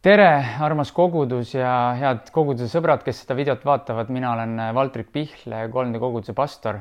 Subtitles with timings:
[0.00, 0.28] tere,
[0.64, 6.00] armas kogudus ja head koguduse sõbrad, kes seda videot vaatavad, mina olen Valtrik Pihl, 3D
[6.00, 6.80] koguduse pastor.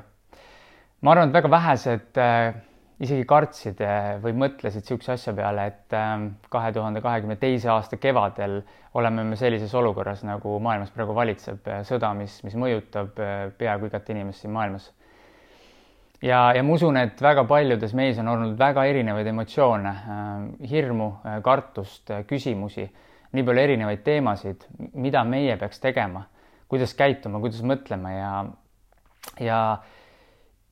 [1.02, 2.54] ma arvan, et väga vähesed äh,
[3.04, 8.00] isegi kartsid äh, või mõtlesid niisuguse asja peale, et äh, kahe tuhande kahekümne teise aasta
[8.00, 8.62] kevadel
[8.94, 13.20] oleme me sellises olukorras, nagu maailmas praegu valitseb sõda, mis, mis mõjutab
[13.60, 14.94] peaaegu igat inimest siin maailmas.
[16.22, 19.94] ja, ja ma usun, et väga paljudes meis on olnud väga erinevaid emotsioone,
[20.72, 21.12] hirmu,
[21.44, 22.88] kartust, küsimusi
[23.34, 24.66] nii palju erinevaid teemasid,
[24.98, 26.26] mida meie peaks tegema,
[26.70, 28.31] kuidas käituma, kuidas mõtlema ja,
[29.44, 29.59] ja,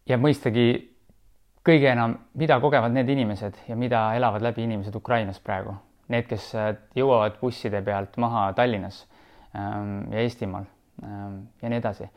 [0.10, 0.68] ja mõistagi
[1.68, 5.76] kõige enam, mida kogevad need inimesed ja mida elavad läbi inimesed Ukrainas praegu.
[6.08, 6.54] Need, kes
[6.96, 9.02] jõuavad busside pealt maha Tallinnas
[9.52, 10.64] ähm, ja Eestimaal
[11.04, 12.08] ähm, ja nii edasi.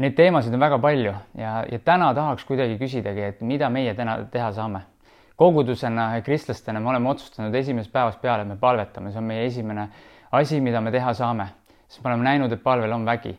[0.00, 4.20] Neid teemasid on väga palju ja, ja täna tahaks kuidagi küsidagi, et mida meie täna
[4.30, 4.84] teha saame
[5.40, 9.46] kogudusena ja kristlastena me oleme otsustanud esimesest päevast peale, et me palvetame, see on meie
[9.48, 9.86] esimene
[10.36, 11.46] asi, mida me teha saame,
[11.88, 13.32] sest me oleme näinud, et palvel on vägi.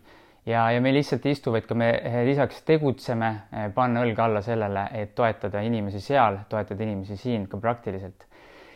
[0.50, 1.92] Ja, ja me lihtsalt ei istu, vaid ka me
[2.26, 7.62] lisaks tegutseme, eh, panna õlga alla sellele, et toetada inimesi seal, toetada inimesi siin ka
[7.62, 8.26] praktiliselt.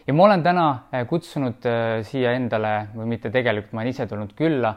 [0.06, 4.06] ja ma olen täna eh, kutsunud eh, siia endale või mitte tegelikult, ma olen ise
[4.08, 4.76] tulnud külla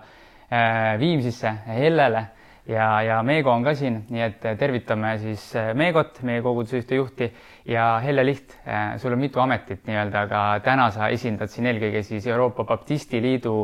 [0.99, 2.23] Viimsisse Hellele
[2.69, 6.99] ja, ja Meego on ka siin, nii et tervitame siis äh, Meegot, meie koguduse ühte
[6.99, 7.31] juhti
[7.69, 12.05] ja Helle Liht, äh, sul on mitu ametit nii-öelda, aga täna sa esindad siin eelkõige
[12.07, 13.63] siis Euroopa Baptisti Liidu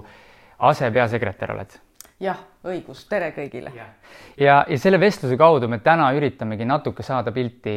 [0.65, 1.77] asepeasekretär oled.
[2.25, 3.75] jah, õigus, tere kõigile.
[3.77, 3.87] ja,
[4.41, 7.77] ja, ja selle vestluse kaudu me täna üritamegi natuke saada pilti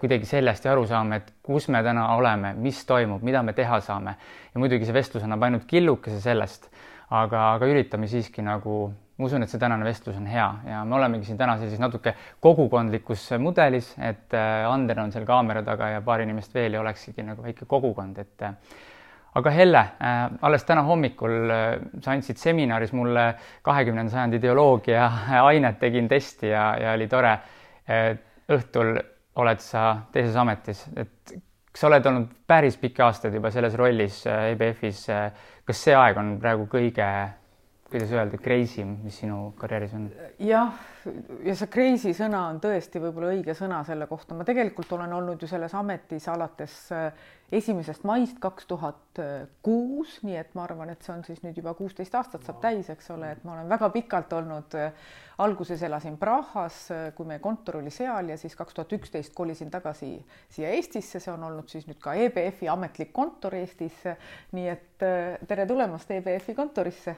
[0.00, 3.80] kuidagi sellest ja aru saama, et kus me täna oleme, mis toimub, mida me teha
[3.80, 4.16] saame.
[4.52, 6.68] ja muidugi see vestlus annab ainult killukese sellest,
[7.08, 10.96] aga, aga üritame siiski nagu ma usun, et see tänane vestlus on hea ja me
[10.96, 16.00] olemegi siin täna sellises natuke kogukondlikus mudelis, et äh, Ander on seal kaamera taga ja
[16.04, 18.54] paar inimest veel ja olekski nagu väike kogukond, et äh,
[19.36, 21.52] aga Helle, äh, alles täna hommikul
[22.00, 23.26] sa andsid seminaris mulle
[23.66, 25.04] kahekümnenda sajandi ideoloogia
[25.42, 27.36] ainet, tegin testi ja, ja oli tore.
[28.50, 28.96] õhtul
[29.42, 31.32] oled sa teises ametis, et
[31.74, 35.04] sa oled olnud päris pikki aastaid juba selles rollis EBF-is.
[35.66, 37.06] kas see aeg on praegu kõige
[37.90, 40.08] kuidas öelda, crazy, mis sinu karjääris on?
[40.38, 40.72] jah,
[41.44, 44.34] ja see crazy sõna on tõesti võib-olla õige sõna selle kohta.
[44.36, 47.12] ma tegelikult olen olnud ju selles ametis alates äh,
[47.52, 49.20] esimesest maist kaks tuhat
[49.64, 52.90] kuus, nii et ma arvan, et see on siis nüüd juba kuusteist aastat saab täis,
[52.92, 54.76] eks ole, et ma olen väga pikalt olnud.
[54.78, 55.10] Äh,
[55.40, 59.70] alguses elasin Prahas, äh, kui meie kontor oli seal ja siis kaks tuhat üksteist kolisin
[59.72, 60.12] tagasi
[60.52, 64.04] siia Eestisse, see on olnud siis nüüd ka EBF-i ametlik kontor Eestis.
[64.52, 64.86] nii et
[65.48, 67.16] tere tulemast EBF-i kontorisse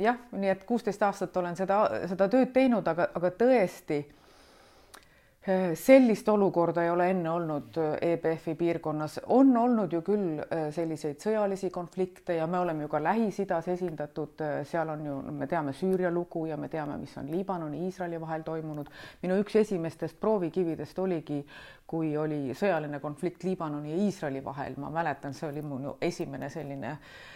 [0.00, 1.78] jah, nii et kuusteist aastat olen seda,
[2.10, 8.54] seda tööd teinud, aga, aga tõesti eh, sellist olukorda ei ole enne olnud eh, EBF-i
[8.58, 13.68] piirkonnas, on olnud ju küll eh, selliseid sõjalisi konflikte ja me oleme ju ka Lähis-Idas
[13.74, 18.20] esindatud, seal on ju, me teame Süüria lugu ja me teame, mis on Liibanoni, Iisraeli
[18.20, 18.90] vahel toimunud.
[19.22, 21.42] minu üks esimestest proovikividest oligi,
[21.86, 26.96] kui oli sõjaline konflikt Liibanoni ja Iisraeli vahel, ma mäletan, see oli mu esimene selline
[26.96, 27.35] Äh,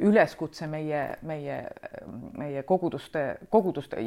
[0.00, 1.56] üleskutse meie, meie,
[2.36, 4.02] meie koguduste, koguduste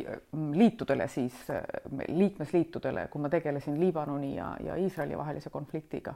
[0.53, 1.63] liitudele siis, äh,
[2.07, 6.13] liikmesliitudele, kui ma tegelesin Liibanoni ja, ja Iisraeli vahelise konfliktiga.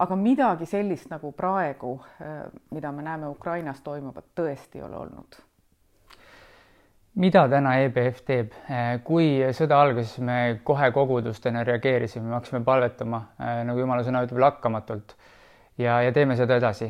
[0.00, 5.40] aga midagi sellist nagu praegu, äh, mida me näeme Ukrainas toimuvat, tõesti ei ole olnud.
[7.20, 8.52] Mida täna EBF teeb,
[9.04, 13.24] kui sõda algas, me kohe kogudustena reageerisime, me hakkasime palvetama,
[13.66, 15.16] nagu jumala sõna ütleb, lakkamatult.
[15.78, 16.86] Ja, ja teeme seda edasi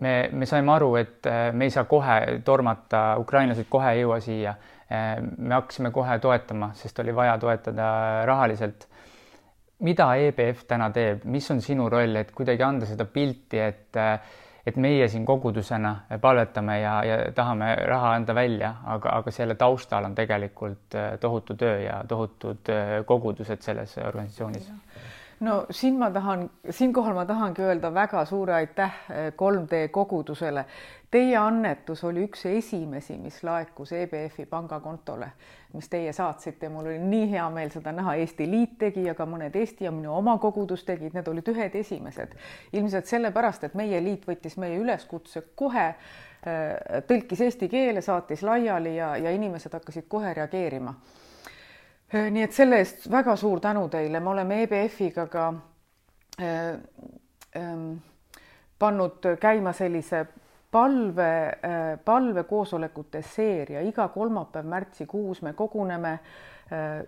[0.00, 4.20] me, me saime aru, et äh, me ei saa kohe tormata, ukrainlased kohe ei jõua
[4.24, 4.54] siia.
[4.90, 7.90] Äh, me hakkasime kohe toetama, sest oli vaja toetada
[8.28, 8.88] rahaliselt.
[9.80, 14.36] mida EBF täna teeb, mis on sinu roll, et kuidagi anda seda pilti, et äh,
[14.66, 20.04] et meie siin kogudusena palvetame ja, ja tahame raha anda välja, aga, aga selle taustal
[20.04, 22.68] on tegelikult tohutu töö ja tohutud
[23.08, 24.68] kogudused selles organisatsioonis
[25.40, 28.92] no siin ma tahan, siinkohal ma tahangi öelda väga suure aitäh
[29.36, 30.64] 3D eh, kogudusele.
[31.10, 35.30] Teie annetus oli üks esimesi, mis laekus EBF-i pangakontole,
[35.72, 36.68] mis teie saatsite.
[36.68, 38.14] mul oli nii hea meel seda näha.
[38.14, 41.74] Eesti Liit tegi ja ka mõned Eesti ja minu oma kogudus tegid, need olid ühed
[41.74, 42.36] esimesed.
[42.72, 48.96] ilmselt sellepärast, et meie liit võttis meie üleskutse kohe eh, tõlkis eesti keele, saatis laiali
[48.96, 50.94] ja, ja inimesed hakkasid kohe reageerima
[52.12, 55.48] nii et selle eest väga suur tänu teile, me oleme EBF-iga ka
[56.42, 56.74] äh,
[57.56, 57.74] äh,
[58.78, 60.26] pannud käima sellise
[60.70, 66.59] palve äh,, palvekoosolekute seeria, iga kolmapäev märtsikuus me koguneme Äh,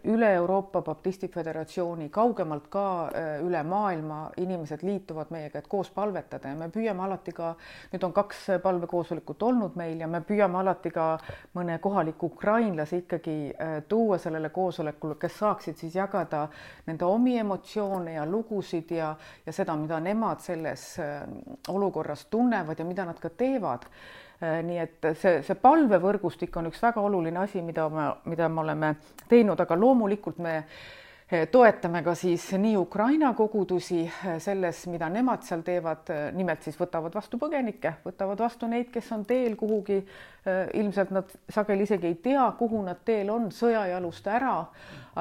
[0.05, 6.51] üle Euroopa Baptisti Föderatsiooni, kaugemalt ka äh, üle maailma inimesed liituvad meiega, et koos palvetada.
[6.51, 7.53] Ja me püüame alati ka,
[7.93, 11.07] nüüd on kaks palvekoosolekut olnud meil ja me püüame alati ka
[11.55, 16.49] mõne kohaliku ukrainlase ikkagi äh, tuua sellele koosolekule, kes saaksid siis jagada
[16.87, 19.15] nende omi emotsioone ja lugusid ja,
[19.47, 20.97] ja seda, mida nemad selles
[21.69, 23.87] olukorras tunnevad ja mida nad ka teevad.
[23.87, 28.61] Äh, nii et see, see palvevõrgustik on üks väga oluline asi, mida me, mida me
[28.65, 28.95] oleme
[29.31, 35.47] teinud, aga loomulikult me äh, toetame ka siis nii Ukraina kogudusi äh, selles, mida nemad
[35.47, 40.03] seal teevad, nimelt siis võtavad vastu põgenikke, võtavad vastu neid, kes on teel kuhugi.
[40.75, 44.57] ilmselt nad sageli isegi ei tea, kuhu nad teel on, sõjajalust ära,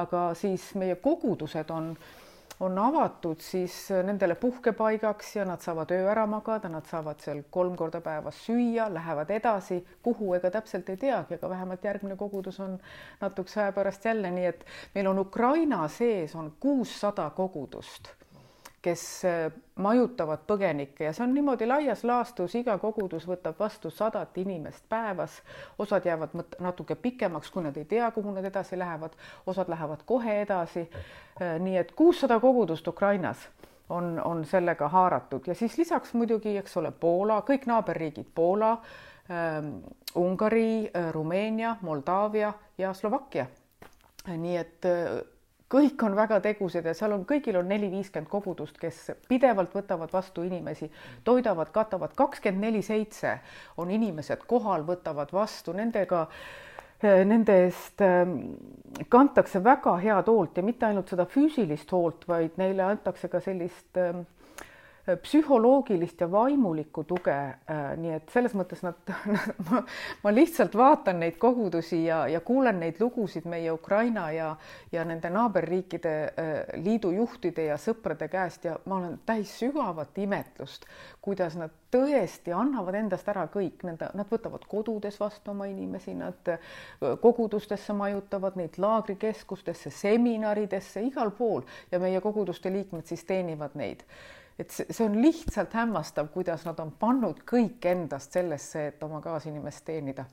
[0.02, 1.92] aga siis meie kogudused on
[2.62, 3.74] on avatud siis
[4.06, 8.86] nendele puhkepaigaks ja nad saavad öö ära magada, nad saavad seal kolm korda päevas süüa,
[8.94, 12.78] lähevad edasi, kuhu ega täpselt ei teagi, aga vähemalt järgmine kogudus on
[13.20, 18.12] natukese aja pärast jälle, nii et meil on Ukraina sees on kuussada kogudust
[18.82, 24.38] kes äh, majutavad põgenikke ja see on niimoodi laias laastus, iga kogudus võtab vastu sadat
[24.42, 25.38] inimest päevas,
[25.78, 29.14] osad jäävad natuke pikemaks, kui nad ei tea, kuhu nad edasi lähevad,
[29.46, 30.88] osad lähevad kohe edasi.
[31.40, 33.48] Äh, nii et kuussada kogudust Ukrainas
[33.88, 38.72] on, on sellega haaratud ja siis lisaks muidugi, eks ole, Poola, kõik naaberriigid, Poola
[39.30, 39.76] ähm,,
[40.18, 43.46] Ungari, äh, Rumeenia, Moldaavia ja Slovakkia.
[44.26, 44.86] nii et
[45.72, 50.44] kõik on väga tegusad ja seal on, kõigil on neli-viiskümmend kogudust, kes pidevalt võtavad vastu
[50.46, 50.90] inimesi,
[51.24, 53.38] toidavad, katavad, kakskümmend neli seitse
[53.80, 56.26] on inimesed kohal, võtavad vastu, nendega,
[57.02, 58.36] nende eest ähm,
[59.10, 63.98] kantakse väga head hoolt ja mitte ainult seda füüsilist hoolt, vaid neile antakse ka sellist
[63.98, 64.24] Äh,
[65.22, 67.34] psühholoogilist ja vaimulikku tuge.
[67.34, 68.98] Äh, nii et selles mõttes nad,
[69.70, 69.82] ma,
[70.22, 74.52] ma lihtsalt vaatan neid kogudusi ja, ja kuulen neid lugusid meie Ukraina ja,
[74.92, 76.52] ja nende naaberriikide äh,
[76.84, 80.86] liidu juhtide ja sõprade käest ja ma olen täis sügavat imetlust,
[81.20, 86.54] kuidas nad tõesti annavad endast ära kõik, nende, nad võtavad kodudes vastu oma inimesi, nad
[87.20, 94.06] kogudustesse majutavad neid laagrikeskustesse, seminaridesse, igal pool ja meie koguduste liikmed siis teenivad neid
[94.58, 99.20] et see, see on lihtsalt hämmastav, kuidas nad on pannud kõik endast sellesse, et oma
[99.24, 100.24] kaasinimest teenida.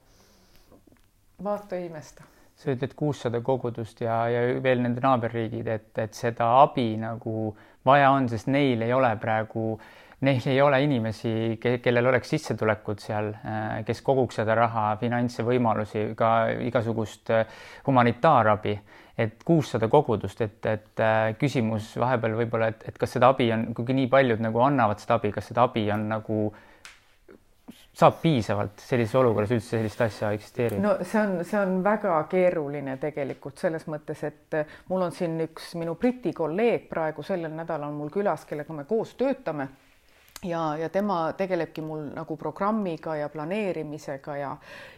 [1.44, 2.24] vaata ja imesta.
[2.56, 7.56] sa ütled kuussada kogudust ja, ja veel nende naaberriigid, et, et seda abi nagu
[7.86, 9.80] vaja on, sest neil ei ole praegu
[10.22, 11.32] neil ei ole inimesi,
[11.82, 13.30] kellel oleks sissetulekud seal,
[13.88, 17.32] kes koguks seda raha, finantse, võimalusi, ka igasugust
[17.88, 18.76] humanitaarabi
[19.20, 23.70] et kuussada kogudust, et, et äh, küsimus vahepeal võib-olla, et, et kas seda abi on,
[23.76, 26.40] kuigi nii paljud nagu annavad seda abi, kas seda abi on nagu
[28.00, 30.80] saab piisavalt sellises olukorras üldse sellist asja eksisteerib?
[30.82, 35.36] no see on, see on väga keeruline tegelikult selles mõttes, et äh, mul on siin
[35.50, 39.68] üks minu Briti kolleeg praegu sellel nädalal mul külas, kellega me koos töötame
[40.44, 44.56] ja, ja tema tegelebki mul nagu programmiga ja planeerimisega ja,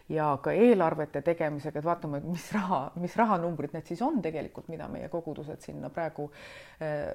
[0.09, 4.87] ja ka eelarvete tegemisega, et vaatame, mis raha, mis rahanumbrid need siis on tegelikult, mida
[4.91, 6.29] meie kogudused sinna praegu
[6.79, 7.11] eh,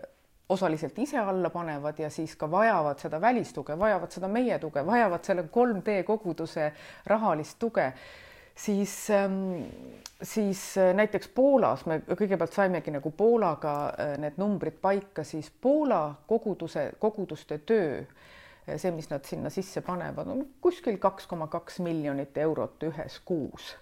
[0.48, 5.24] osaliselt ise alla panevad ja siis ka vajavad seda välistuge, vajavad seda meie tuge, vajavad
[5.24, 6.72] selle 3D koguduse
[7.06, 7.92] rahalist tuge
[8.56, 9.64] siis, ähm,
[10.22, 16.14] siis äh, näiteks Poolas me kõigepealt saimegi nagu Poolaga äh, need numbrid paika, siis Poola
[16.28, 21.80] koguduse, koguduste töö, äh, see, mis nad sinna sisse panevad, on kuskil kaks koma kaks
[21.84, 23.74] miljonit eurot ühes kuus.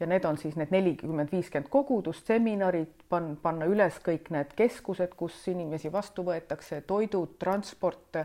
[0.00, 5.14] Ja need on siis need nelikümmend, viiskümmend kogudust, seminarid, pan-, panna üles kõik need keskused,
[5.14, 8.24] kus inimesi vastu võetakse, toidud, transport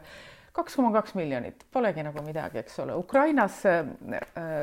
[0.60, 2.96] kaks koma kaks miljonit, polegi nagu midagi, eks ole.
[3.00, 3.86] Ukrainas äh,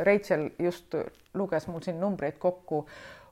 [0.07, 0.95] Rachel just
[1.35, 2.85] luges mul siin numbreid kokku,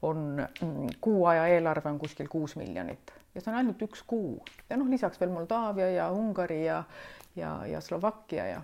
[0.04, 0.24] on
[0.60, 4.36] mm, kuu aja eelarve on kuskil kuus miljonit ja see on ainult üks kuu
[4.68, 6.82] ja noh, lisaks veel Moldaavia ja Ungari ja
[7.36, 8.60] ja, ja Slovakkia ja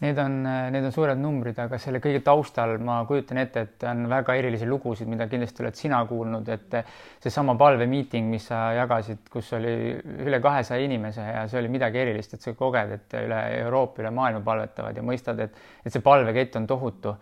[0.00, 4.08] Need on, need on suured numbrid, aga selle kõige taustal ma kujutan ette, et on
[4.10, 6.74] väga erilisi lugusid, mida kindlasti oled sina kuulnud, et
[7.22, 9.94] seesama palvemiiting, mis sa jagasid, kus oli
[10.26, 14.10] üle kahesaja inimese ja see oli midagi erilist, et sa koged, et üle Euroopa, üle
[14.18, 17.14] maailma palvetavad ja mõistad, et, et see palvekett on tohutu.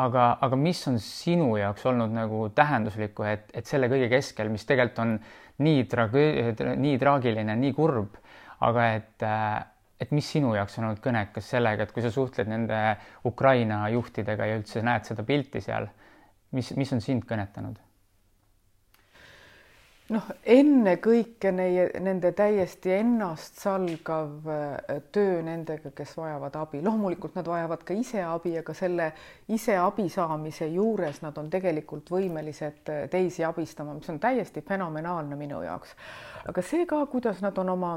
[0.00, 4.64] aga, aga mis on sinu jaoks olnud nagu tähenduslikku, et, et selle kõige keskel, mis
[4.64, 5.18] tegelikult on
[5.66, 8.16] nii tragöö-, nii traagiline, nii kurb,
[8.62, 9.30] aga et
[10.00, 12.80] et mis sinu jaoks on olnud kõnekas sellega, et kui sa suhtled nende
[13.26, 15.88] Ukraina juhtidega ja üldse näed seda pilti seal,
[16.52, 17.80] mis, mis on sind kõnetanud?
[20.12, 27.86] noh, ennekõike neie, nende täiesti ennastsalgav äh, töö nendega, kes vajavad abi, loomulikult nad vajavad
[27.88, 29.10] ka ise abi, aga selle
[29.56, 35.40] ise abi saamise juures nad on tegelikult võimelised äh, teisi abistama, mis on täiesti fenomenaalne
[35.40, 35.96] minu jaoks.
[36.44, 37.96] aga see ka, kuidas nad on oma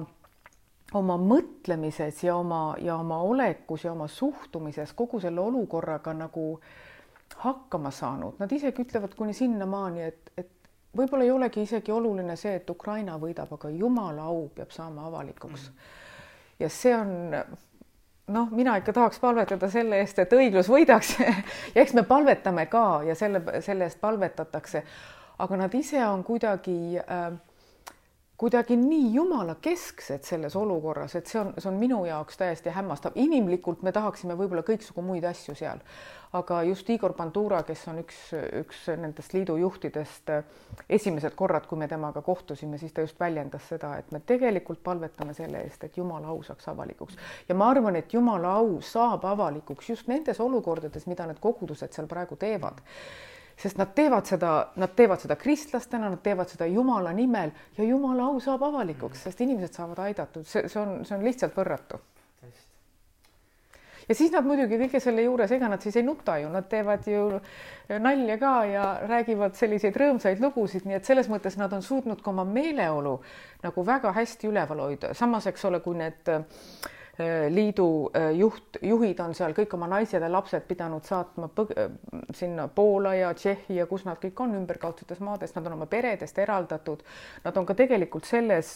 [0.94, 6.60] oma mõtlemises ja oma ja oma olekus ja oma suhtumises kogu selle olukorraga nagu
[7.44, 10.52] hakkama saanud, nad isegi ütlevad kuni sinnamaani, et, et
[10.98, 15.70] võib-olla ei olegi isegi oluline see, et Ukraina võidab, aga jumala au peab saama avalikuks
[15.70, 15.74] mm.
[15.74, 16.60] -hmm.
[16.60, 17.36] ja see on
[18.28, 21.18] noh, mina ikka tahaks palvetada selle eest, et õiglus võidaks
[21.76, 24.84] ja eks me palvetame ka ja selle, selle eest palvetatakse.
[25.40, 27.34] aga nad ise on kuidagi äh,
[28.38, 33.16] kuidagi nii jumala kesksed selles olukorras, et see on, see on minu jaoks täiesti hämmastav.
[33.16, 35.80] inimlikult me tahaksime võib-olla kõiksugu muid asju seal,
[36.38, 38.20] aga just Igor Bandura, kes on üks,
[38.60, 40.30] üks nendest liidu juhtidest,
[41.00, 45.34] esimesed korrad, kui me temaga kohtusime, siis ta just väljendas seda, et me tegelikult palvetame
[45.34, 47.18] selle eest, et Jumala au saaks avalikuks
[47.50, 52.12] ja ma arvan, et Jumala au saab avalikuks just nendes olukordades, mida need kogudused seal
[52.12, 52.86] praegu teevad
[53.58, 58.30] sest nad teevad seda, nad teevad seda kristlastena, nad teevad seda Jumala nimel ja Jumala
[58.30, 62.00] au saab avalikuks, sest inimesed saavad aidatud, see, see on, see on lihtsalt võrratu.
[64.08, 67.08] ja siis nad muidugi kõige selle juures, ega nad siis ei nuta ju, nad teevad
[67.10, 67.42] ju
[68.00, 72.30] nalja ka ja räägivad selliseid rõõmsaid lugusid, nii et selles mõttes nad on suutnud ka
[72.30, 73.18] oma meeleolu
[73.64, 76.97] nagu väga hästi üleval hoida, samas eks ole, kui need äh, Äh,
[77.50, 81.90] liidu äh, juht, juhid on seal kõik oma naised ja lapsed pidanud saatma põg, äh,
[82.38, 86.38] sinna Poola ja Tšehhi ja kus nad kõik on ümberkaudsetes maades, nad on oma peredest
[86.38, 87.02] eraldatud.
[87.46, 88.76] Nad on ka tegelikult selles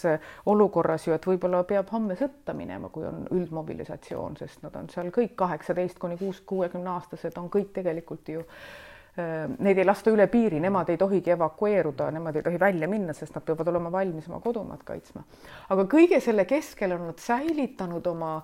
[0.50, 5.13] olukorras ju, et võib-olla peab homme sõtta minema, kui on üldmobilisatsioon, sest nad on seal
[5.13, 10.27] kõik kaheksateist kuni kuus, kuuekümne aastased on kõik tegelikult ju Äh, neid ei lasta üle
[10.32, 14.30] piiri, nemad ei tohigi evakueeruda, nemad ei tohi välja minna, sest nad peavad olema valmis
[14.30, 15.24] oma kodumaad kaitsma.
[15.70, 18.38] aga kõige selle keskel on nad säilitanud oma,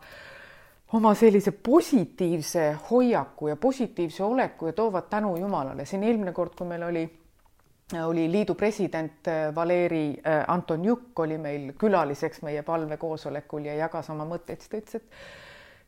[0.99, 5.85] oma sellise positiivse hoiaku ja positiivse oleku ja toovad tänu Jumalale.
[5.85, 7.07] siin eelmine kord, kui meil oli
[8.03, 14.25] oli liidu president äh, Valeri äh, Antonjuk oli meil külaliseks meie palvekoosolekul ja jagas oma
[14.27, 15.05] mõtteid, siis ta ütles, et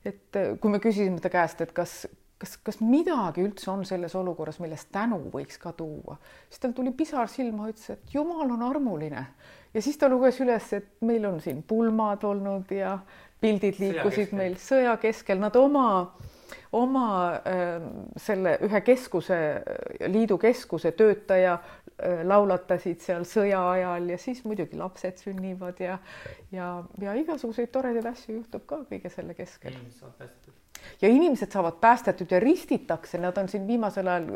[0.05, 2.05] et kui me küsisime ta käest, et kas,
[2.39, 6.17] kas, kas midagi üldse on selles olukorras, millest tänu võiks ka tuua,
[6.49, 9.25] siis tal tuli pisar silma, ütles, et jumal on armuline.
[9.73, 12.97] Ja siis ta luges üles, et meil on siin pulmad olnud ja
[13.41, 15.89] pildid liikusid sõja meil sõja keskel, nad oma,
[16.75, 17.75] oma äh,
[18.19, 19.37] selle ühe keskuse,
[20.09, 25.99] liidu keskuse töötaja äh, laulatasid seal sõja ajal ja siis muidugi lapsed sünnivad ja,
[26.55, 26.71] ja,
[27.03, 29.77] ja igasuguseid toredaid asju juhtub ka kõige selle keskel.
[30.17, 30.68] päästetud
[31.01, 34.27] ja inimesed saavad päästetud ja ristitakse, nad on siin viimasel ajal,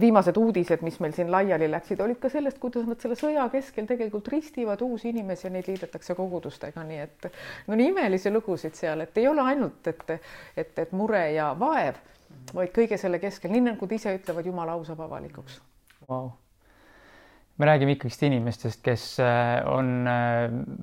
[0.00, 3.86] viimased uudised, mis meil siin laiali läksid, olid ka sellest, kuidas nad selle sõja keskel
[3.88, 7.30] tegelikult ristivad uusi inimesi ja neid liidetakse kogudustega, nii et
[7.68, 10.18] no nii imelisi lugusid seal, et ei ole ainult, et,
[10.56, 12.00] et, et mure ja vaev,
[12.54, 15.62] vaid kõige selle keskel, nii nagu ise ütlevad, Jumala au saab avalikuks.
[16.08, 16.30] Wow
[17.58, 19.04] me räägime ikkagist inimestest, kes
[19.66, 20.06] on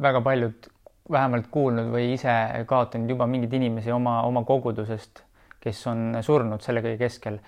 [0.03, 0.67] väga paljud
[1.11, 2.33] vähemalt kuulnud või ise
[2.67, 5.21] kaotanud juba mingeid inimesi oma, oma kogudusest,
[5.61, 7.39] kes on surnud selle kõige keskel.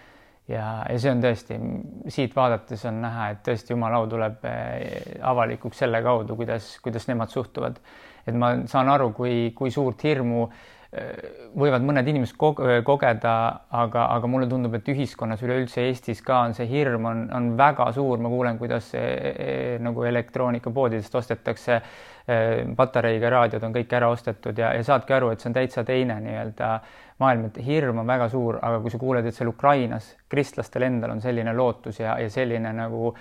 [0.48, 1.58] ja, ja see on tõesti,
[2.14, 7.08] siit vaadates on näha, et tõesti Jumala au tuleb eh, avalikuks selle kaudu, kuidas, kuidas
[7.10, 7.80] nemad suhtuvad.
[8.28, 10.77] et ma saan aru, kui, kui suurt hirmu eh,
[11.58, 13.34] võivad mõned inimesed kogeda,
[13.76, 17.90] aga, aga mulle tundub, et ühiskonnas üleüldse Eestis ka on see hirm on, on väga
[17.96, 21.82] suur, ma kuulen, kuidas e, nagu elektroonikapoodidest ostetakse
[22.28, 25.86] Äh, patareiga raadiod on kõik ära ostetud ja, ja saadki aru, et see on täitsa
[25.88, 26.72] teine nii-öelda
[27.24, 31.14] maailm, et hirm on väga suur, aga kui sa kuuled, et seal Ukrainas kristlastel endal
[31.14, 33.14] on selline lootus ja, ja selline nagu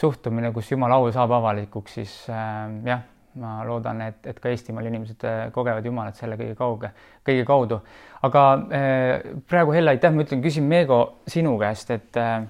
[0.00, 3.04] suhtumine, kus Jumala au saab avalikuks, siis äh, jah,
[3.38, 6.92] ma loodan, et, et ka Eestimaal inimesed äh, kogevad Jumalat selle kõige kauge,
[7.26, 7.80] kõige kaudu.
[8.26, 12.46] aga äh, praegu Hella, aitäh, ma ütlen, küsin Meego sinu käest, et äh,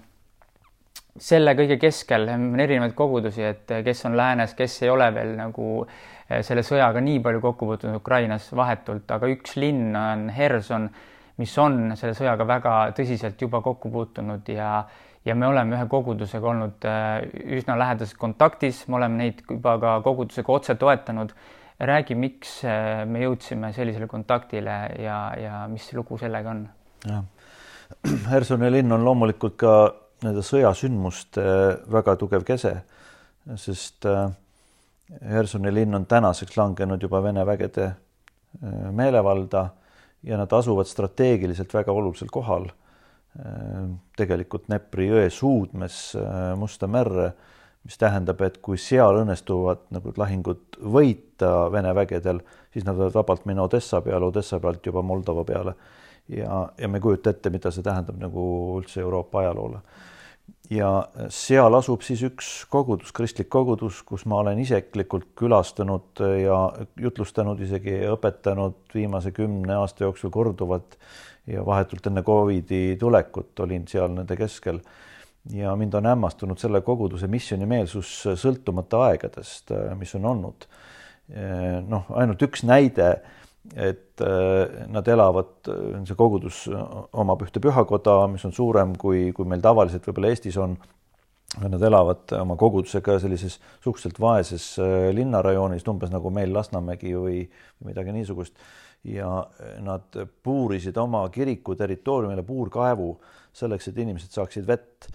[1.19, 5.69] selle kõige keskel on erinevaid kogudusi, et kes on läänes, kes ei ole veel nagu
[5.83, 10.89] eh, selle sõjaga nii palju kokku puutunud Ukrainas vahetult, aga üks linn on Herson,
[11.39, 14.83] mis on selle sõjaga väga tõsiselt juba kokku puutunud ja
[15.25, 20.01] ja me oleme ühe kogudusega olnud eh, üsna lähedases kontaktis, me oleme neid juba ka
[20.05, 21.33] kogudusega otse toetanud.
[21.79, 26.69] räägi, miks eh, me jõudsime sellisele kontaktile ja, ja mis lugu sellega on?
[27.07, 27.25] jah,
[28.33, 29.75] Hersoni linn on loomulikult ka
[30.25, 31.45] nende sõjasündmuste
[31.93, 32.75] väga tugev kese,
[33.57, 34.07] sest
[35.31, 39.69] Hersoni äh, linn on tänaseks langenud juba Vene vägede äh, meelevalda
[40.23, 42.69] ja nad asuvad strateegiliselt väga olulisel kohal.
[43.37, 43.85] Äh,
[44.19, 46.01] tegelikult Dnepri jõe suudmes
[46.59, 47.33] Musta merre,
[47.87, 52.43] mis tähendab, et kui seal õnnestuvad nagu lahingud võita Vene vägedel,
[52.75, 55.75] siis nad võivad vabalt minna Odessa peale, Odessa pealt juba Moldova peale.
[56.29, 58.43] ja, ja me ei kujuta ette, mida see tähendab nagu
[58.81, 59.81] üldse Euroopa ajaloole.
[60.71, 60.91] ja
[61.33, 66.59] seal asub siis üks kogudus, kristlik kogudus, kus ma olen isiklikult külastanud ja
[67.01, 70.99] jutlustanud, isegi õpetanud viimase kümne aasta jooksul korduvalt
[71.49, 74.81] ja vahetult enne Covidi tulekut olin seal nende keskel
[75.53, 80.69] ja mind on hämmastunud selle koguduse missioonimeelsus sõltumata aegadest, mis on olnud.
[81.89, 83.09] noh, ainult üks näide,
[83.77, 84.23] et
[84.89, 85.69] nad elavad,
[86.09, 90.79] see kogudus omab ühte pühakoda, mis on suurem kui, kui meil tavaliselt võib-olla Eestis on.
[91.59, 94.67] Nad elavad oma kogudusega sellises suhteliselt vaeses
[95.17, 97.41] linnarajoonis, umbes nagu meil Lasnamägi või
[97.87, 98.55] midagi niisugust.
[99.05, 99.47] ja
[99.81, 103.13] nad puurisid oma kiriku territooriumile puurkaevu
[103.55, 105.07] selleks, et inimesed saaksid vett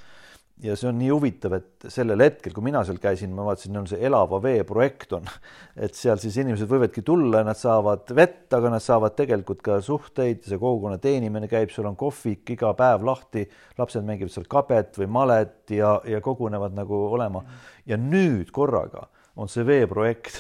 [0.62, 3.88] ja see on nii huvitav, et sellel hetkel, kui mina seal käisin, ma vaatasin, on
[3.90, 5.26] see elava vee projekt on,
[5.86, 10.44] et seal siis inimesed võivadki tulla, nad saavad vett, aga nad saavad tegelikult ka suhteid,
[10.46, 13.48] see kogukonna teenimine käib, sul on kohvik iga päev lahti,
[13.80, 17.44] lapsed mängivad seal kabet või malet ja, ja kogunevad nagu olema.
[17.90, 20.38] ja nüüd korraga on see veeprojekt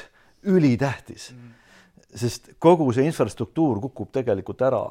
[0.48, 1.32] ülitähtis,
[2.14, 4.86] sest kogu see infrastruktuur kukub tegelikult ära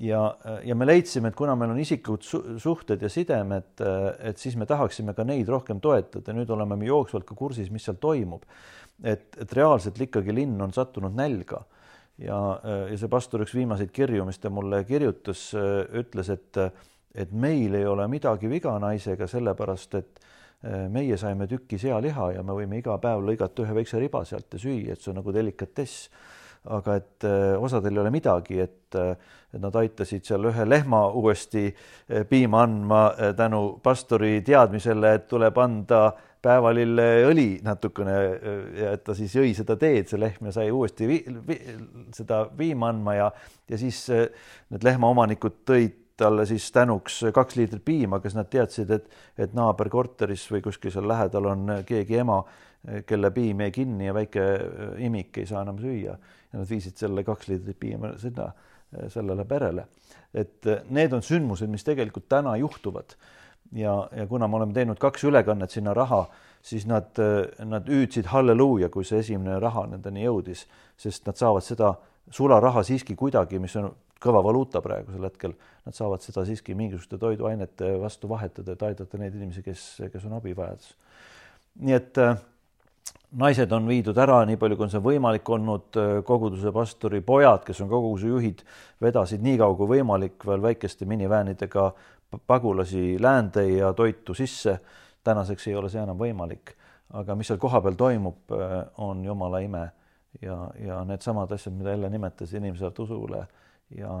[0.00, 0.20] ja,
[0.64, 3.82] ja me leidsime, et kuna meil on isiklikud suhted ja sidemed,
[4.22, 7.84] et siis me tahaksime ka neid rohkem toetada, nüüd oleme me jooksvalt ka kursis, mis
[7.86, 8.46] seal toimub.
[9.02, 11.64] et, et reaalselt ikkagi linn on sattunud nälga.
[12.22, 15.48] Ja, ja see pastor üks viimaseid kirju, mis ta mulle kirjutas,
[15.98, 16.60] ütles, et,
[17.14, 20.20] et meil ei ole midagi viga naisega, sellepärast et
[20.92, 24.60] meie saime tüki sealiha ja me võime iga päev lõigata ühe väikse riba sealt ja
[24.62, 26.12] süüa, et see on nagu delikatess
[26.70, 31.64] aga et äh, osadel ei ole midagi, et, et nad aitasid seal ühe lehma uuesti
[31.68, 33.00] äh, piima andma
[33.36, 36.04] tänu pastori teadmisele, et tuleb anda
[36.42, 38.14] päevalilleõli natukene
[38.78, 41.58] ja et ta siis jõi seda teed, see lehm ja sai uuesti vi, vi,
[42.14, 43.28] seda piima andma ja,
[43.70, 49.06] ja siis need lehmaomanikud tõid talle siis tänuks kaks liitrit piima, kes nad teadsid, et,
[49.38, 52.42] et naaberkorteris või kuskil seal lähedal on keegi ema,
[53.06, 54.44] kelle piim jäi kinni ja väike
[55.06, 56.16] imik ei saa enam süüa
[56.52, 58.52] ja nad viisid selle kaks liitrit piima sinna
[59.08, 59.86] sellele perele.
[60.34, 63.16] et eh, need on sündmused, mis tegelikult täna juhtuvad
[63.72, 66.26] ja, ja kuna me oleme teinud kaks ülekannet sinna raha,
[66.62, 70.66] siis nad, eh, nad hüüdsid halleluuja, kui see esimene raha nendeni jõudis,
[71.00, 71.94] sest nad saavad seda
[72.32, 73.90] sularaha siiski kuidagi, mis on
[74.22, 79.34] kõva valuuta praegusel hetkel, nad saavad seda siiski mingisuguste toiduainete vastu vahetada, et aidata neid
[79.34, 80.94] inimesi, kes, kes on abivajadus.
[81.80, 82.36] nii et äh,
[83.38, 87.80] naised on viidud ära, nii palju, kui on see võimalik olnud, koguduse pastori pojad, kes
[87.84, 88.60] on koguduse juhid,
[89.02, 91.86] vedasid nii kaua kui võimalik veel väikeste miniväänidega
[92.46, 94.80] pagulasi läände ja toitu sisse.
[95.24, 96.74] tänaseks ei ole see enam võimalik,
[97.14, 98.50] aga mis seal kohapeal toimub,
[98.98, 99.90] on jumala ime.
[100.42, 103.46] Ja, ja needsamad asjad, mida Elle nimetas, inimesed usule
[103.96, 104.12] ja,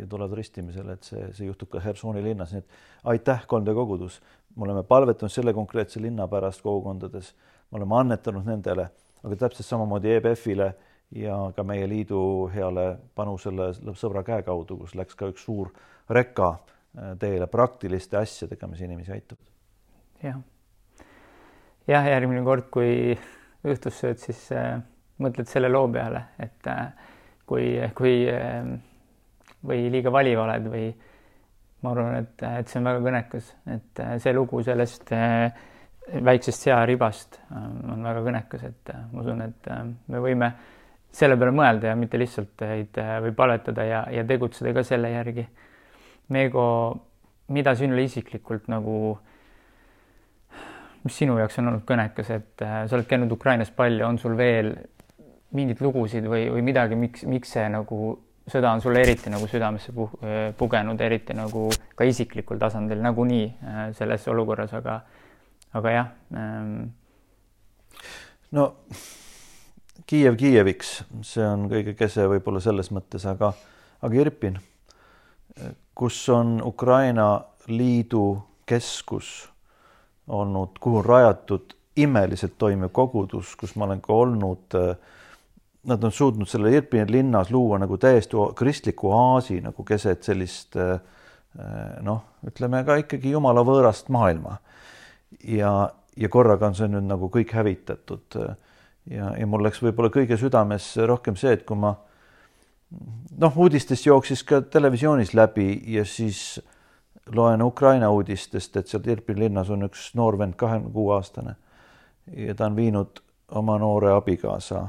[0.00, 4.20] ja tulevad ristimisele, et see, see juhtub ka Hersoni linnas, nii et aitäh, 3D kogudus,
[4.56, 7.30] me oleme palvetanud selle konkreetse linna pärast kogukondades
[7.70, 8.88] me oleme annetanud nendele,
[9.22, 10.70] aga täpselt samamoodi EBF-ile
[11.20, 12.22] ja ka meie liidu
[12.54, 15.72] heale panusele sõbra käe kaudu, kus läks ka üks suur
[16.10, 19.38] reka äh, teele praktiliste asjadega, mis inimesi aitab.
[20.22, 20.40] jah,
[21.88, 23.16] jah, järgmine kord, kui
[23.66, 24.78] õhtus sööd, siis äh,
[25.20, 26.86] mõtled selle loo peale, et äh,
[27.46, 28.74] kui, kui äh,
[29.66, 30.86] või liiga valiv oled või
[31.82, 35.50] ma arvan, et, et see on väga kõnekas, et äh, see lugu sellest äh,
[36.08, 40.52] väiksest searibast äh, on väga kõnekas, et äh, ma usun, et äh, me võime
[41.14, 45.42] selle peale mõelda ja mitte lihtsalt teid või palvetada ja, ja tegutseda ka selle järgi.
[46.30, 46.64] Meego,
[47.50, 48.94] mida sinule isiklikult nagu,
[51.02, 54.70] mis sinu jaoks on olnud kõnekas, et sa oled käinud Ukrainas palju, on sul veel
[55.58, 58.12] mingeid lugusid või, või midagi, miks, miks see nagu
[58.46, 59.90] sõda on sulle eriti nagu südamesse
[60.58, 61.66] pugenud, eriti nagu
[61.98, 63.48] ka isiklikul tasandil nagunii
[63.98, 65.00] selles olukorras, aga
[65.76, 66.90] aga jah ähm....
[68.50, 68.72] no
[70.10, 73.52] Kiiev Kiieviks, see on kõige kese võib-olla selles mõttes, aga,
[74.02, 74.56] aga Irpin,
[75.94, 77.28] kus on Ukraina
[77.70, 78.24] liidu
[78.66, 79.28] keskus
[80.26, 84.78] olnud, kuhu on rajatud imeliselt toimiv kogudus, kus ma olen ka olnud.
[85.90, 90.74] Nad on suutnud selle Irpini linnas luua nagu täiesti kristliku oaasi nagu keset sellist
[92.02, 94.58] noh, ütleme ka ikkagi jumala võõrast maailma
[95.44, 98.38] ja, ja korraga on see nüüd nagu kõik hävitatud.
[99.10, 101.94] ja, ja mul läks võib-olla kõige südamesse rohkem see, et kui ma
[103.38, 106.60] noh, uudistest jooksis ka televisioonis läbi ja siis
[107.34, 111.54] loen Ukraina uudistest, et seal Irpin linnas on üks noor vend, kahekümne kuue aastane,
[112.36, 113.22] ja ta on viinud
[113.58, 114.88] oma noore abikaasa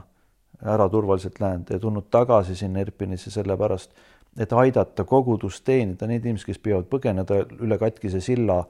[0.62, 3.91] ära turvaliselt läände ja tulnud tagasi sinna Irpinisse sellepärast,
[4.39, 8.63] et aidata kogudust teenida neid inimesi, kes püüavad põgeneda üle katkise silla.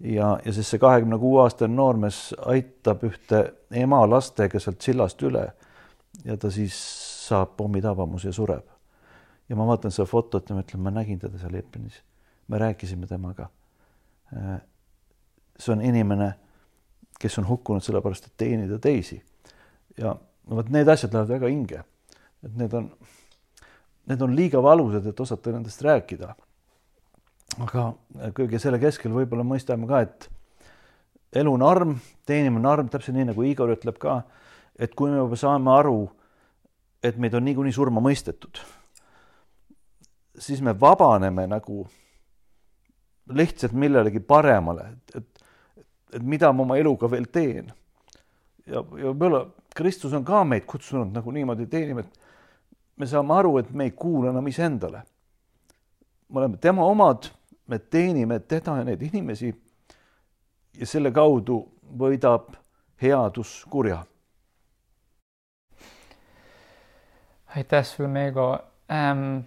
[0.00, 5.48] Ja, ja siis see kahekümne kuue aastane noormees aitab ühte ema lastega sealt sillast üle
[6.24, 6.76] ja ta siis
[7.28, 8.64] saab pommitabamuse ja sureb.
[9.48, 12.00] ja ma vaatan seda fotot ja ma ütlen, ma nägin teda seal Irpinis,
[12.48, 13.48] me rääkisime temaga.
[15.58, 16.34] see on inimene,
[17.20, 19.22] kes on hukkunud sellepärast, et teenida teisi
[19.98, 20.14] ja
[20.48, 21.84] no vot need asjad lähevad väga hinge.
[22.44, 22.90] et need on,
[24.10, 26.34] need on liiga valusad, et osata nendest rääkida.
[27.62, 27.90] Aga
[28.34, 30.28] kõige selle keskel võib-olla mõistame ka, et
[31.40, 34.22] elu on arm, teenimine on arm, täpselt nii nagu Igor ütleb ka,
[34.78, 35.98] et kui me juba saame aru,
[37.04, 38.60] et meid on niikuinii surma mõistetud,
[40.38, 41.84] siis me vabaneme nagu
[43.34, 45.84] lihtsalt millelegi paremale, et, et,
[46.18, 47.70] et mida ma oma eluga veel teen.
[48.66, 52.20] ja, ja võib-olla Kristus on ka meid kutsunud nagu niimoodi teenima, et
[53.00, 55.02] me saame aru, et me ei kuulu enam iseendale.
[56.28, 57.30] me oleme tema omad,
[57.66, 59.54] me teenime teda ja neid inimesi.
[60.78, 61.60] ja selle kaudu
[61.98, 62.54] võidab
[63.02, 64.04] headus kurja.
[67.56, 68.58] aitäh sulle, Meego
[68.90, 69.38] ähm,.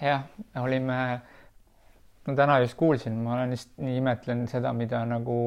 [0.00, 0.22] jah,
[0.60, 1.20] olime,
[2.26, 5.38] no täna just kuulsin, ma olen just nii imetlen seda, mida nagu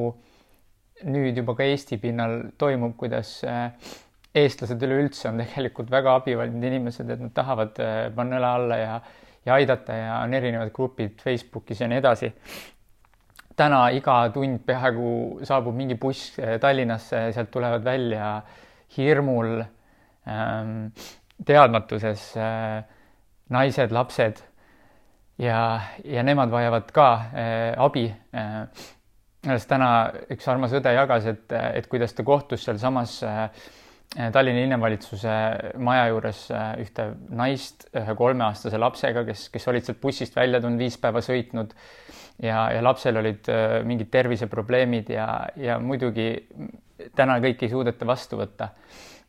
[1.05, 3.69] nüüd juba ka Eesti pinnal toimub, kuidas äh,
[4.35, 8.97] eestlased üleüldse on tegelikult väga abivalmid inimesed, et nad tahavad äh, panna õla alla ja,
[9.49, 12.33] ja aidata ja on erinevad grupid Facebookis ja nii edasi.
[13.59, 18.41] täna iga tund peaaegu saabub mingi buss äh, Tallinnasse, sealt tulevad välja
[18.97, 20.93] hirmul ähm,,
[21.45, 22.85] teadmatuses äh,
[23.49, 24.39] naised, lapsed
[25.39, 28.63] ja, ja nemad vajavad ka äh, abi äh,
[29.47, 29.89] alles täna
[30.31, 33.45] üks armas õde jagas, et, et kuidas ta kohtus sealsamas äh,
[34.09, 35.31] Tallinna linnavalitsuse
[35.85, 40.81] maja juures äh, ühte naist ühe kolmeaastase lapsega, kes, kes olid sealt bussist välja tulnud,
[40.81, 41.75] viis päeva sõitnud
[42.41, 45.27] ja, ja lapsel olid äh, mingid terviseprobleemid ja,
[45.61, 46.31] ja muidugi
[47.15, 48.71] täna kõiki ei suudeta vastu võtta.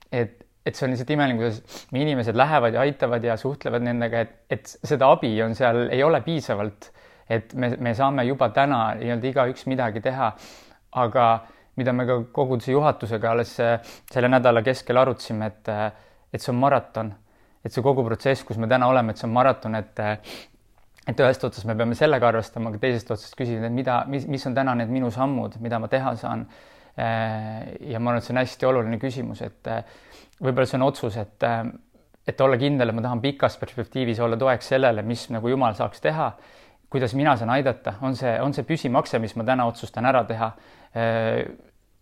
[0.08, 4.34] et, et see on lihtsalt imeline, kuidas inimesed lähevad ja aitavad ja suhtlevad nendega, et,
[4.48, 6.88] et seda abi on seal, ei ole piisavalt
[7.30, 10.32] et me, me saame juba täna nii-öelda igaüks midagi teha.
[10.90, 11.24] aga
[11.80, 15.72] mida me ka koguduse juhatusega alles selle nädala keskel arutasime, et,
[16.32, 17.12] et see on maraton,
[17.64, 20.04] et see kogu protsess, kus me täna oleme, et see on maraton, et
[21.10, 24.44] et ühest otsast me peame sellega arvestama, aga teisest otsast küsida, et mida, mis, mis
[24.46, 26.44] on täna need minu sammud, mida ma teha saan.
[27.00, 29.70] ja ma arvan, et see on hästi oluline küsimus, et
[30.42, 31.48] võib-olla see on otsus, et
[32.28, 36.02] et olla kindel, et ma tahan pikas perspektiivis olla toeks sellele, mis nagu Jumal saaks
[36.04, 36.28] teha
[36.90, 40.50] kuidas mina saan aidata, on see, on see püsimakse, mis ma täna otsustan ära teha.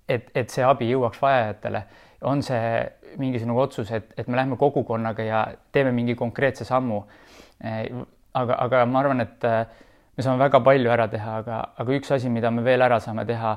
[0.09, 1.83] Et, et see abi jõuaks vajajatele,
[2.29, 2.85] on see
[3.19, 5.43] mingisugune otsus, et, et me lähme kogukonnaga ja
[5.73, 7.03] teeme mingi konkreetse sammu.
[8.35, 9.45] aga, aga ma arvan, et
[10.17, 13.25] me saame väga palju ära teha, aga, aga üks asi, mida me veel ära saame
[13.27, 13.57] teha,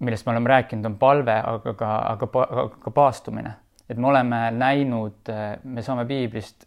[0.00, 3.54] millest me oleme rääkinud, on palve, aga ka, aga, aga ka paastumine.
[3.88, 5.30] et me oleme näinud,
[5.62, 6.66] me saame piiblist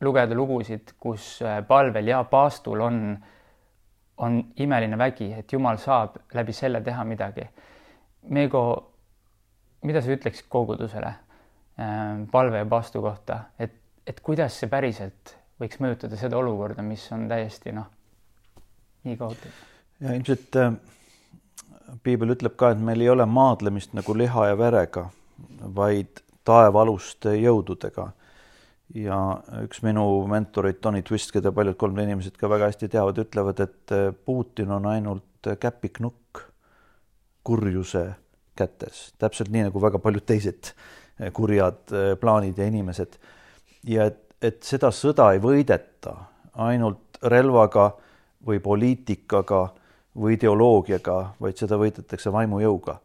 [0.00, 3.18] lugeda lugusid, kus äh, palvel ja paastul on,
[4.18, 7.46] on imeline vägi, et Jumal saab läbi selle teha midagi.
[8.28, 8.62] Meego,
[9.88, 13.74] mida sa ütleksid kogudusele äh, palve ja paastu kohta, et,
[14.06, 17.88] et kuidas see päriselt võiks mõjutada seda olukorda, mis on täiesti noh,
[19.08, 19.64] nii kohutav?
[20.04, 20.76] ja ilmselt äh,
[22.04, 25.08] piibel ütleb ka, et meil ei ole maadlemist nagu liha ja verega,
[25.74, 28.12] vaid taevaaluste jõududega.
[28.96, 29.18] Ja
[29.66, 33.92] üks minu mentoreid, Tony Twist, keda paljud kolm inimesed ka väga hästi teavad, ütlevad, et
[33.92, 36.27] eh, Putin on ainult käpiknukk
[37.44, 38.04] kurjuse
[38.58, 40.72] kätes, täpselt nii nagu väga paljud teised
[41.20, 43.18] eh, kurjad eh, plaanid ja inimesed.
[43.86, 46.14] ja et, et seda sõda ei võideta
[46.54, 47.92] ainult relvaga
[48.46, 49.68] või poliitikaga
[50.18, 53.00] või ideoloogiaga, vaid seda võidetakse vaimujõuga.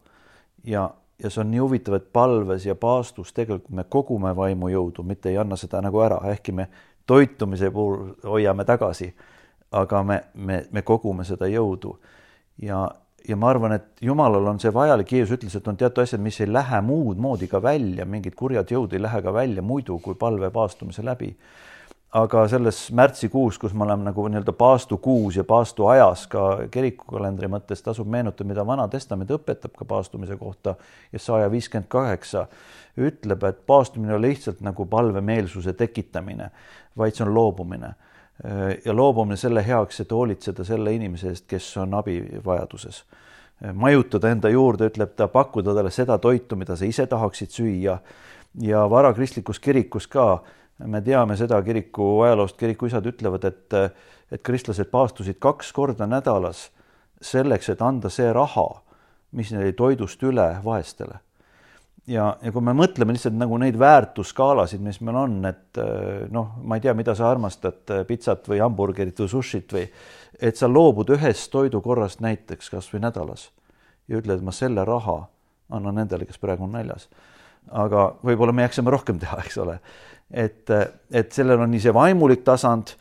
[0.64, 0.90] ja
[1.22, 5.38] ja see on nii huvitav, et palves ja paastus tegelikult me kogume vaimujõudu, mitte ei
[5.38, 6.68] anna seda nagu ära, ehkki me
[7.06, 9.14] toitumise puhul hoiame tagasi.
[9.74, 11.96] aga me, me, me kogume seda jõudu
[12.62, 12.90] ja,
[13.28, 16.40] ja ma arvan, et Jumalal on see vajalik, Jeesus ütles, et on teatud asjad, mis
[16.40, 20.18] ei lähe muud moodi ka välja, mingid kurjad jõud ei lähe ka välja muidu kui
[20.20, 21.32] palve paastumise läbi
[22.14, 28.06] aga selles märtsikuus, kus me oleme nagu nii-öelda paastukuus ja paastuajas ka kirikukalendri mõttes tasub
[28.10, 30.76] meenutada, mida Vana Testament õpetab ka paastumise kohta
[31.12, 32.46] ja saja viiskümmend kaheksa
[32.94, 36.52] ütleb, et paastumine ei ole lihtsalt nagu palvemeelsuse tekitamine,
[36.96, 37.94] vaid see on loobumine.
[38.84, 43.04] Ja loobumine selle heaks, et hoolitseda selle inimese eest, kes on abivajaduses.
[43.74, 47.98] majutada enda juurde, ütleb ta, pakkuda talle seda toitu, mida sa ise tahaksid süüa.
[48.60, 50.42] ja varakristlikus kirikus ka
[50.78, 53.74] me teame seda kiriku ajaloost, kirikuisad ütlevad, et,
[54.32, 56.70] et kristlased paastusid kaks korda nädalas
[57.22, 58.66] selleks, et anda see raha,
[59.32, 61.20] mis neil toidust üle vaestele.
[62.10, 65.80] Ja, ja kui me mõtleme lihtsalt nagu neid väärtusskaalasid, mis meil on, et
[66.34, 69.86] noh, ma ei tea, mida sa armastad, pitsat või hamburgerit või sushit või
[70.40, 73.48] et sa loobud ühest toidukorrast näiteks kasvõi nädalas
[74.08, 75.22] ja ütled, ma selle raha
[75.72, 77.08] annan nendele, kes praegu on näljas.
[77.70, 79.78] aga võib-olla me jaksame rohkem teha, eks ole.
[80.30, 80.70] et,
[81.10, 82.96] et sellel on nii see vaimulik tasand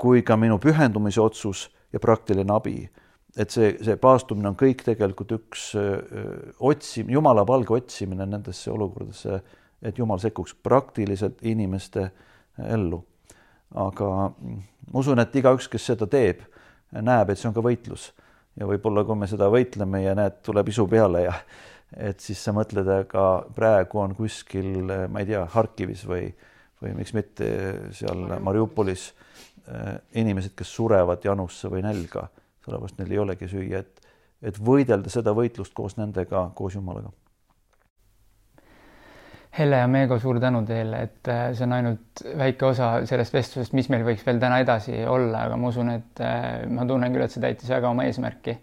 [0.00, 2.88] kui ka minu pühendumise otsus ja praktiline abi.
[3.36, 5.66] Et see, see paastumine on kõik tegelikult üks
[6.58, 9.40] otsim-, jumala palge otsimine nendesse olukordadesse,
[9.82, 12.10] et jumal sekkuks praktiliselt inimeste
[12.68, 13.04] ellu.
[13.70, 16.42] aga ma usun, et igaüks, kes seda teeb
[16.90, 18.10] näeb, et see on ka võitlus
[18.58, 21.34] ja võib-olla kui me seda võitleme ja näed, tuleb isu peale ja
[22.10, 26.28] et siis sa mõtled, aga praegu on kuskil, ma ei tea, Harkivis või,
[26.82, 27.48] või miks mitte
[27.96, 32.28] seal Mariupolis äh, inimesed, kes surevad janusse või nälga,
[32.70, 37.12] sellepärast neil ei olegi süüa, et, et võidelda seda võitlust koos nendega, koos Jumalaga
[39.58, 43.74] Helle ja Meego, suur tänu teile, et äh, see on ainult väike osa sellest vestlusest,
[43.74, 47.24] mis meil võiks veel täna edasi olla, aga ma usun, et äh, ma tunnen küll,
[47.26, 48.54] et see täitis väga oma eesmärki.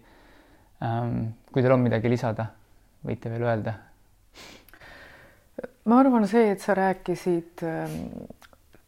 [0.86, 2.48] Ähm, kui teil on midagi lisada,
[3.04, 3.74] võite veel öelda.
[5.90, 7.98] ma arvan, see, et sa rääkisid ähm,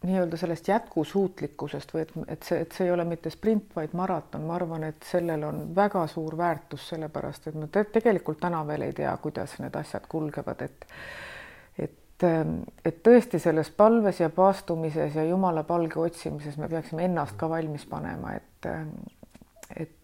[0.02, 4.46] nii-öelda sellest jätkusuutlikkusest või et, et see, et see ei ole mitte sprint, vaid maraton,
[4.48, 8.88] ma arvan, et sellel on väga suur väärtus, sellepärast et me te tegelikult täna veel
[8.88, 10.86] ei tea, kuidas need asjad kulgevad, et
[12.84, 17.86] et tõesti selles palves ja paastumises ja Jumala palge otsimises me peaksime ennast ka valmis
[17.88, 18.68] panema, et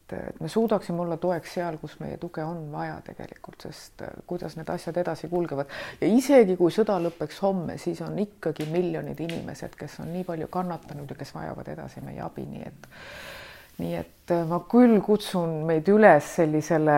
[0.06, 4.56] et, et me suudaksime olla toeks seal, kus meie tuge on vaja tegelikult, sest kuidas
[4.56, 9.74] need asjad edasi kulgevad ja isegi kui sõda lõpeks homme, siis on ikkagi miljonid inimesed,
[9.78, 12.88] kes on nii palju kannatanud ja kes vajavad edasi meie abi, nii et
[13.76, 16.96] nii et ma küll kutsun meid üles sellisele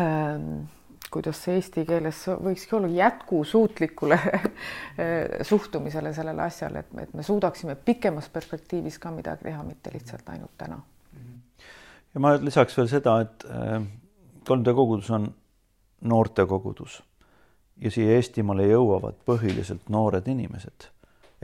[0.00, 0.66] ähm,
[1.10, 4.18] kuidas see eesti keeles võikski olla jätkusuutlikule
[5.50, 10.56] suhtumisele sellele asjale, et et me suudaksime pikemas perspektiivis ka midagi teha, mitte lihtsalt ainult
[10.58, 10.80] täna.
[12.18, 15.28] Ja ma lisaks veel seda, et 3D äh, kogudus on
[16.10, 16.98] noortekogudus
[17.78, 20.88] ja siia Eestimaale jõuavad põhiliselt noored inimesed,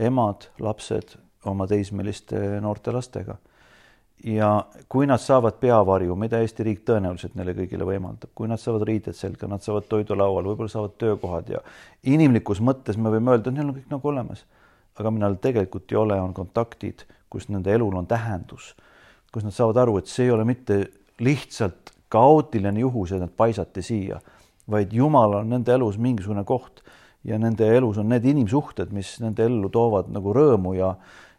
[0.03, 1.15] emad, lapsed
[1.47, 3.37] oma teismeliste noorte lastega.
[4.25, 4.49] Ja
[4.91, 9.15] kui nad saavad peavarju, mida Eesti riik tõenäoliselt neile kõigile võimaldab, kui nad saavad riided
[9.15, 11.61] selga, nad saavad toidu laual, võib-olla saavad töökohad ja
[12.03, 14.43] inimlikus mõttes me võime öelda, et neil on kõik nagu olemas.
[14.99, 18.73] aga millal tegelikult ei ole, on kontaktid, kus nende elul on tähendus,
[19.35, 20.79] kus nad saavad aru, et see ei ole mitte
[21.19, 24.21] lihtsalt kaootiline juhus, et nad paisati siia,
[24.71, 26.79] vaid Jumal on nende elus mingisugune koht
[27.27, 30.93] ja nende elus on need inimsuhted, mis nende ellu toovad nagu rõõmu ja,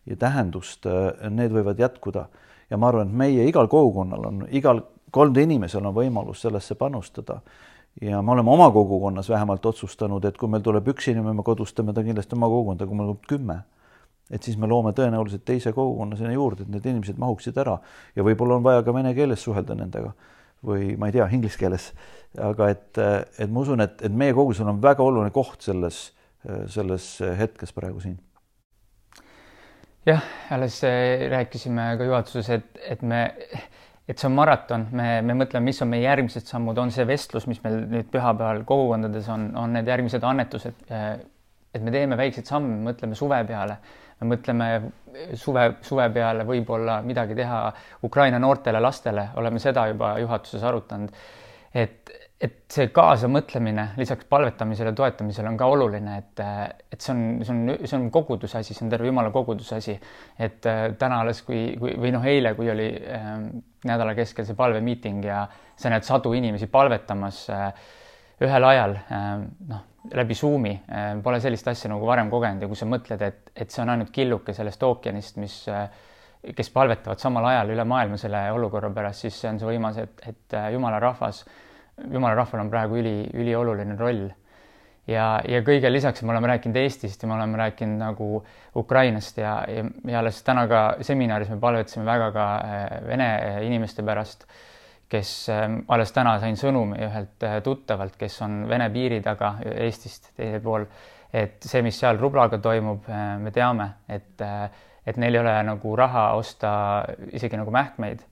[0.07, 0.85] ja tähendust,
[1.31, 2.27] need võivad jätkuda
[2.71, 4.83] ja ma arvan, et meie igal kogukonnal on, igal
[5.15, 7.41] 3D inimesel on võimalus sellesse panustada.
[8.01, 11.95] ja me oleme oma kogukonnas vähemalt otsustanud, et kui meil tuleb üks inimene, me kodustame
[11.97, 13.63] ta kindlasti oma kogukonda, kui meil tuleb kümme,
[14.31, 17.79] et siis me loome tõenäoliselt teise kogukonna sinna juurde, et need inimesed mahuksid ära.
[18.17, 20.13] Ja võib-olla on vaja ka vene keeles suhelda nendega.
[20.67, 21.91] Või ma ei tea, inglise keeles,
[22.43, 22.99] aga et,
[23.39, 26.09] et ma usun, et, et meie kogudusel on väga oluline koht selles,
[26.73, 28.17] selles hetkes praegu siin.
[30.07, 33.25] Jah, alles äh, rääkisime ka juhatuses, et, et me,
[34.07, 37.49] et see on maraton, me, me mõtleme, mis on meie järgmised sammud, on see vestlus,
[37.51, 40.79] mis meil nüüd pühapäeval kogukondades on, on need järgmised annetused.
[40.95, 41.09] Äh,
[41.75, 43.81] et me teeme väikseid samme, mõtleme suve peale,
[44.21, 44.69] me mõtleme
[45.37, 47.61] suve, suve peale võib-olla midagi teha
[48.07, 51.13] Ukraina noortele lastele, oleme seda juba juhatuses arutanud.
[51.77, 56.43] et, et see kaasamõtlemine lisaks palvetamisele, toetamisele on ka oluline, et,
[56.93, 59.99] et see on, see on, see on koguduse asi, see on terve jumala koguduse asi.
[60.39, 63.31] et äh, täna alles, kui, kui või noh, eile, kui oli äh,
[63.87, 65.45] nädala keskel see palvemiiting ja
[65.77, 67.69] sa näed sadu inimesi palvetamas äh,
[68.45, 69.29] ühel ajal äh,
[69.69, 73.53] noh, läbi Zoomi äh, pole sellist asja nagu varem kogenud ja kui sa mõtled, et,
[73.57, 75.87] et see on ainult killuke sellest ookeanist, mis äh,
[76.57, 80.27] kes palvetavad samal ajal üle maailma selle olukorra pärast, siis see on see võimas, et,
[80.29, 81.45] et äh, jumala rahvas
[82.05, 84.29] jumala rahval on praegu üli, ülioluline roll.
[85.07, 88.45] ja, ja kõige lisaks me oleme rääkinud Eestist ja me oleme rääkinud nagu
[88.77, 92.47] Ukrainast ja, ja, ja alles täna ka seminaris me palvetasime väga ka
[93.07, 93.29] vene
[93.67, 94.45] inimeste pärast,
[95.11, 100.33] kes äh, alles täna sain sõnumi ühelt äh, tuttavalt, kes on Vene piiri taga Eestist
[100.37, 100.87] teisel pool,
[101.33, 103.09] et see, mis seal rublaga toimub,
[103.43, 104.41] me teame, et,
[105.05, 106.71] et neil ei ole nagu raha osta
[107.35, 108.23] isegi nagu mähkmeid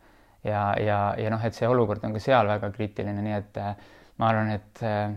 [0.45, 3.73] ja, ja, ja noh, et see olukord on ka seal väga kriitiline, nii et äh,
[4.21, 5.09] ma arvan, et äh,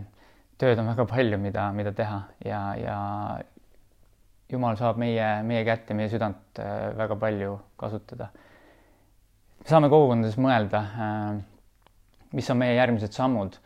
[0.60, 2.98] tööd on väga palju, mida, mida teha ja, ja
[4.48, 8.30] jumal saab meie, meie kätt ja meie südant äh, väga palju kasutada.
[9.58, 10.84] Me saame kogukondades mõelda,
[12.32, 13.58] mis on meie järgmised sammud.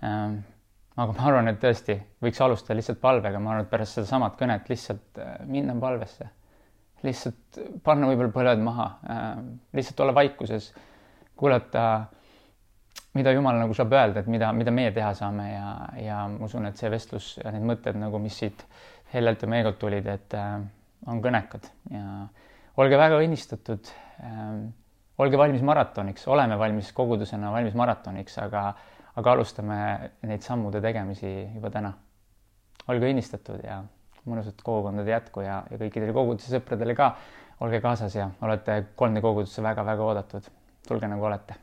[0.00, 4.68] aga ma arvan, et tõesti võiks alustada lihtsalt palvega, ma arvan, et pärast sedasamat kõnet
[4.68, 6.28] lihtsalt minna palvesse
[7.06, 8.86] lihtsalt panna võib-olla põled maha,
[9.76, 10.70] lihtsalt olla vaikuses
[11.40, 11.84] kuulata,
[13.16, 16.68] mida Jumal nagu saab öelda, et mida, mida meie teha saame ja, ja ma usun,
[16.68, 18.66] et see vestlus ja need mõtted nagu, mis siit
[19.14, 20.60] Hellelt ja Meegolt tulid, et äh,
[21.10, 22.04] on kõnekad ja
[22.80, 23.90] olge väga õnnistatud
[24.20, 24.68] äh,.
[25.20, 28.64] Olge valmis maratoniks, oleme valmis kogudusena valmis maratoniks, aga,
[29.20, 29.78] aga alustame
[30.28, 31.92] neid sammude tegemisi juba täna.
[32.90, 33.82] olge õnnistatud ja
[34.26, 37.14] mõnusat kogukondade jätku ja, ja kõikidele koguduse sõpradele ka.
[37.60, 40.46] Olge kaasas ja olete kolmne kogudusse väga-väga oodatud.
[40.88, 41.58] Tulge nagu olete